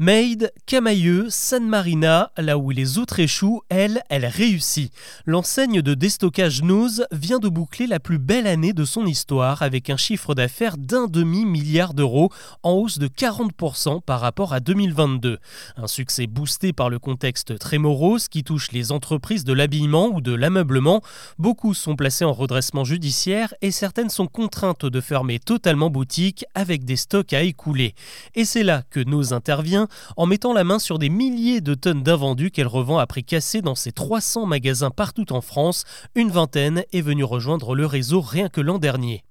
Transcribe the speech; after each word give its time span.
Made, 0.00 0.52
Camailleux, 0.66 1.26
San 1.30 1.68
Marina, 1.68 2.32
là 2.36 2.58
où 2.58 2.70
les 2.70 2.98
autres 2.98 3.20
échouent, 3.20 3.62
elle, 3.68 4.02
elle 4.10 4.26
réussit. 4.26 4.92
L'enseigne 5.24 5.82
de 5.82 5.94
déstockage 5.94 6.64
Nose 6.64 7.06
vient 7.12 7.38
de 7.38 7.48
boucler 7.48 7.86
la 7.86 8.00
plus 8.00 8.18
belle 8.18 8.48
année 8.48 8.72
de 8.72 8.84
son 8.84 9.06
histoire 9.06 9.62
avec 9.62 9.90
un 9.90 9.96
chiffre 9.96 10.34
d'affaires 10.34 10.78
d'un 10.78 11.06
demi-milliard 11.06 11.94
d'euros 11.94 12.32
en 12.64 12.72
hausse 12.72 12.98
de 12.98 13.06
40% 13.06 14.02
par 14.02 14.18
rapport 14.18 14.52
à 14.52 14.58
2022. 14.58 15.38
Un 15.76 15.86
succès 15.86 16.26
boosté 16.26 16.72
par 16.72 16.90
le 16.90 16.98
contexte 16.98 17.56
très 17.60 17.78
morose 17.78 18.26
qui 18.26 18.42
touche 18.42 18.72
les 18.72 18.90
entreprises 18.90 19.44
de 19.44 19.52
l'habillement 19.52 20.08
ou 20.08 20.20
de 20.20 20.34
l'ameublement. 20.34 21.02
Beaucoup 21.38 21.72
sont 21.72 21.94
placés 21.94 22.24
en 22.24 22.32
redressement 22.32 22.82
judiciaire 22.82 23.54
et 23.62 23.70
certaines 23.70 24.10
sont 24.10 24.26
contraintes 24.26 24.86
de 24.86 25.00
fermer 25.00 25.38
totalement 25.38 25.88
boutique 25.88 26.44
avec 26.56 26.84
des 26.84 26.96
stocks 26.96 27.32
à 27.32 27.42
écouler. 27.42 27.94
Et 28.34 28.44
c'est 28.44 28.64
là 28.64 28.82
que 28.90 28.98
Nose 28.98 29.32
intervient 29.32 29.83
en 30.16 30.26
mettant 30.26 30.52
la 30.52 30.64
main 30.64 30.78
sur 30.78 30.98
des 30.98 31.08
milliers 31.08 31.60
de 31.60 31.74
tonnes 31.74 32.02
d'invendus 32.02 32.50
qu'elle 32.50 32.66
revend 32.66 32.98
à 32.98 33.06
prix 33.06 33.24
cassé 33.24 33.62
dans 33.62 33.74
ses 33.74 33.92
300 33.92 34.46
magasins 34.46 34.90
partout 34.90 35.32
en 35.32 35.40
France. 35.40 35.84
Une 36.14 36.30
vingtaine 36.30 36.84
est 36.92 37.00
venue 37.00 37.24
rejoindre 37.24 37.74
le 37.74 37.86
réseau 37.86 38.20
rien 38.20 38.48
que 38.48 38.60
l'an 38.60 38.78
dernier. 38.78 39.24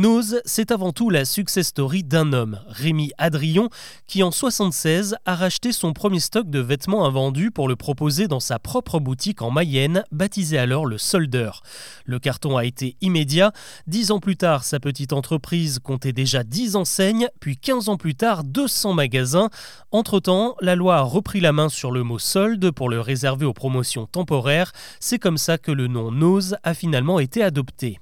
Nose, 0.00 0.40
c'est 0.46 0.70
avant 0.70 0.92
tout 0.92 1.10
la 1.10 1.26
success 1.26 1.66
story 1.66 2.02
d'un 2.02 2.32
homme, 2.32 2.58
Rémi 2.68 3.12
Adrion, 3.18 3.68
qui 4.06 4.22
en 4.22 4.30
76 4.30 5.16
a 5.26 5.34
racheté 5.34 5.72
son 5.72 5.92
premier 5.92 6.20
stock 6.20 6.48
de 6.48 6.58
vêtements 6.58 7.04
invendus 7.04 7.50
pour 7.50 7.68
le 7.68 7.76
proposer 7.76 8.26
dans 8.26 8.40
sa 8.40 8.58
propre 8.58 8.98
boutique 8.98 9.42
en 9.42 9.50
Mayenne, 9.50 10.04
baptisée 10.10 10.56
alors 10.56 10.86
le 10.86 10.96
Soldeur. 10.96 11.62
Le 12.06 12.18
carton 12.18 12.56
a 12.56 12.64
été 12.64 12.96
immédiat. 13.02 13.52
Dix 13.86 14.10
ans 14.10 14.20
plus 14.20 14.38
tard, 14.38 14.64
sa 14.64 14.80
petite 14.80 15.12
entreprise 15.12 15.80
comptait 15.80 16.14
déjà 16.14 16.44
10 16.44 16.76
enseignes, 16.76 17.28
puis 17.38 17.58
15 17.58 17.90
ans 17.90 17.98
plus 17.98 18.14
tard, 18.14 18.42
200 18.42 18.94
magasins. 18.94 19.50
Entre-temps, 19.92 20.56
la 20.62 20.76
loi 20.76 20.96
a 20.96 21.02
repris 21.02 21.40
la 21.40 21.52
main 21.52 21.68
sur 21.68 21.92
le 21.92 22.04
mot 22.04 22.18
solde 22.18 22.70
pour 22.70 22.88
le 22.88 23.02
réserver 23.02 23.44
aux 23.44 23.52
promotions 23.52 24.06
temporaires. 24.06 24.72
C'est 24.98 25.18
comme 25.18 25.36
ça 25.36 25.58
que 25.58 25.72
le 25.72 25.88
nom 25.88 26.10
Nose 26.10 26.56
a 26.62 26.72
finalement 26.72 27.20
été 27.20 27.42
adopté. 27.42 28.00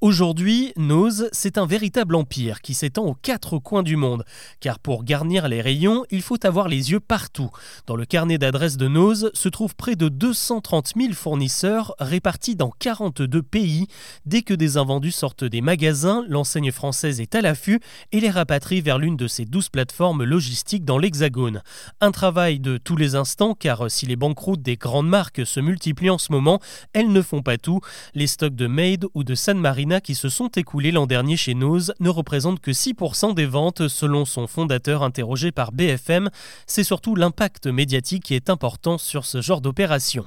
Aujourd'hui, 0.00 0.72
Nose, 0.78 1.28
c'est 1.40 1.56
un 1.56 1.64
véritable 1.64 2.16
empire 2.16 2.60
qui 2.60 2.74
s'étend 2.74 3.06
aux 3.06 3.14
quatre 3.14 3.58
coins 3.58 3.82
du 3.82 3.96
monde. 3.96 4.24
Car 4.60 4.78
pour 4.78 5.04
garnir 5.04 5.48
les 5.48 5.62
rayons, 5.62 6.04
il 6.10 6.20
faut 6.20 6.44
avoir 6.44 6.68
les 6.68 6.90
yeux 6.90 7.00
partout. 7.00 7.48
Dans 7.86 7.96
le 7.96 8.04
carnet 8.04 8.36
d'adresses 8.36 8.76
de 8.76 8.88
Nose 8.88 9.30
se 9.32 9.48
trouvent 9.48 9.74
près 9.74 9.96
de 9.96 10.10
230 10.10 10.92
000 10.94 11.14
fournisseurs 11.14 11.94
répartis 11.98 12.56
dans 12.56 12.70
42 12.78 13.42
pays. 13.42 13.86
Dès 14.26 14.42
que 14.42 14.52
des 14.52 14.76
invendus 14.76 15.12
sortent 15.12 15.44
des 15.44 15.62
magasins, 15.62 16.26
l'enseigne 16.28 16.72
française 16.72 17.22
est 17.22 17.34
à 17.34 17.40
l'affût 17.40 17.80
et 18.12 18.20
les 18.20 18.28
rapatrie 18.28 18.82
vers 18.82 18.98
l'une 18.98 19.16
de 19.16 19.26
ses 19.26 19.46
12 19.46 19.70
plateformes 19.70 20.24
logistiques 20.24 20.84
dans 20.84 20.98
l'Hexagone. 20.98 21.62
Un 22.02 22.10
travail 22.10 22.60
de 22.60 22.76
tous 22.76 22.96
les 22.96 23.14
instants 23.14 23.54
car 23.54 23.90
si 23.90 24.04
les 24.04 24.16
banqueroutes 24.16 24.60
des 24.60 24.76
grandes 24.76 25.08
marques 25.08 25.46
se 25.46 25.60
multiplient 25.60 26.10
en 26.10 26.18
ce 26.18 26.32
moment, 26.32 26.60
elles 26.92 27.10
ne 27.10 27.22
font 27.22 27.40
pas 27.40 27.56
tout. 27.56 27.80
Les 28.14 28.26
stocks 28.26 28.54
de 28.54 28.66
Made 28.66 29.06
ou 29.14 29.24
de 29.24 29.34
San 29.34 29.58
Marina 29.58 30.02
qui 30.02 30.14
se 30.14 30.28
sont 30.28 30.48
écoulés 30.48 30.92
l'an 30.92 31.06
dernier 31.06 31.19
chez 31.36 31.54
Nose 31.54 31.94
ne 32.00 32.08
représentent 32.08 32.60
que 32.60 32.70
6% 32.70 33.34
des 33.34 33.46
ventes 33.46 33.88
selon 33.88 34.24
son 34.24 34.46
fondateur 34.46 35.02
interrogé 35.02 35.52
par 35.52 35.72
BFM. 35.72 36.30
C'est 36.66 36.84
surtout 36.84 37.14
l'impact 37.14 37.66
médiatique 37.66 38.24
qui 38.24 38.34
est 38.34 38.50
important 38.50 38.98
sur 38.98 39.24
ce 39.24 39.40
genre 39.40 39.60
d'opération. 39.60 40.26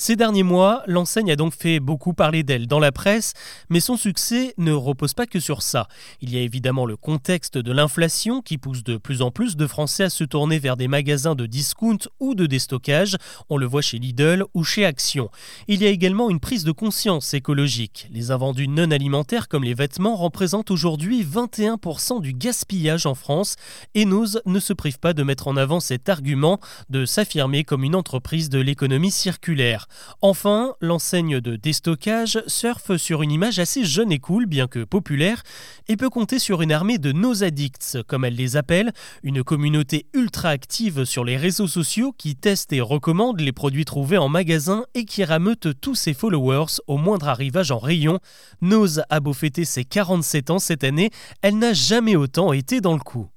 Ces 0.00 0.14
derniers 0.14 0.44
mois, 0.44 0.84
l'enseigne 0.86 1.32
a 1.32 1.36
donc 1.36 1.52
fait 1.52 1.80
beaucoup 1.80 2.12
parler 2.12 2.44
d'elle 2.44 2.68
dans 2.68 2.78
la 2.78 2.92
presse, 2.92 3.34
mais 3.68 3.80
son 3.80 3.96
succès 3.96 4.54
ne 4.56 4.70
repose 4.70 5.12
pas 5.12 5.26
que 5.26 5.40
sur 5.40 5.60
ça. 5.60 5.88
Il 6.20 6.32
y 6.32 6.38
a 6.38 6.40
évidemment 6.40 6.86
le 6.86 6.96
contexte 6.96 7.58
de 7.58 7.72
l'inflation 7.72 8.40
qui 8.40 8.58
pousse 8.58 8.84
de 8.84 8.96
plus 8.96 9.22
en 9.22 9.32
plus 9.32 9.56
de 9.56 9.66
Français 9.66 10.04
à 10.04 10.08
se 10.08 10.22
tourner 10.22 10.60
vers 10.60 10.76
des 10.76 10.86
magasins 10.86 11.34
de 11.34 11.46
discount 11.46 11.98
ou 12.20 12.36
de 12.36 12.46
déstockage. 12.46 13.16
On 13.50 13.56
le 13.56 13.66
voit 13.66 13.82
chez 13.82 13.98
Lidl 13.98 14.44
ou 14.54 14.62
chez 14.62 14.84
Action. 14.84 15.30
Il 15.66 15.82
y 15.82 15.86
a 15.86 15.90
également 15.90 16.30
une 16.30 16.38
prise 16.38 16.62
de 16.62 16.70
conscience 16.70 17.34
écologique. 17.34 18.06
Les 18.12 18.30
invendus 18.30 18.68
non 18.68 18.92
alimentaires 18.92 19.48
comme 19.48 19.64
les 19.64 19.74
vêtements 19.74 20.14
représentent 20.14 20.70
aujourd'hui 20.70 21.24
21% 21.24 22.20
du 22.20 22.34
gaspillage 22.34 23.04
en 23.04 23.16
France 23.16 23.56
et 23.96 24.04
Nose 24.04 24.42
ne 24.46 24.60
se 24.60 24.72
prive 24.72 25.00
pas 25.00 25.12
de 25.12 25.24
mettre 25.24 25.48
en 25.48 25.56
avant 25.56 25.80
cet 25.80 26.08
argument 26.08 26.60
de 26.88 27.04
s'affirmer 27.04 27.64
comme 27.64 27.82
une 27.82 27.96
entreprise 27.96 28.48
de 28.48 28.60
l'économie 28.60 29.10
circulaire. 29.10 29.87
Enfin, 30.20 30.74
l'enseigne 30.80 31.40
de 31.40 31.56
déstockage 31.56 32.42
surfe 32.46 32.96
sur 32.96 33.22
une 33.22 33.32
image 33.32 33.58
assez 33.58 33.84
jeune 33.84 34.12
et 34.12 34.18
cool, 34.18 34.46
bien 34.46 34.66
que 34.66 34.84
populaire, 34.84 35.42
et 35.88 35.96
peut 35.96 36.10
compter 36.10 36.38
sur 36.38 36.62
une 36.62 36.72
armée 36.72 36.98
de 36.98 37.12
nos 37.12 37.44
addicts, 37.44 37.98
comme 38.06 38.24
elle 38.24 38.34
les 38.34 38.56
appelle, 38.56 38.92
une 39.22 39.42
communauté 39.42 40.06
ultra 40.14 40.50
active 40.50 41.04
sur 41.04 41.24
les 41.24 41.36
réseaux 41.36 41.66
sociaux 41.66 42.12
qui 42.16 42.36
teste 42.36 42.72
et 42.72 42.80
recommande 42.80 43.40
les 43.40 43.52
produits 43.52 43.84
trouvés 43.84 44.18
en 44.18 44.28
magasin 44.28 44.84
et 44.94 45.04
qui 45.04 45.24
rameute 45.24 45.80
tous 45.80 45.94
ses 45.94 46.14
followers 46.14 46.80
au 46.86 46.96
moindre 46.96 47.28
arrivage 47.28 47.70
en 47.70 47.78
rayon. 47.78 48.18
Nose 48.60 49.02
a 49.10 49.20
beau 49.20 49.32
fêter 49.32 49.64
ses 49.64 49.84
47 49.84 50.50
ans 50.50 50.58
cette 50.58 50.84
année, 50.84 51.10
elle 51.42 51.58
n'a 51.58 51.72
jamais 51.72 52.16
autant 52.16 52.52
été 52.52 52.80
dans 52.80 52.94
le 52.94 53.00
coup. 53.00 53.28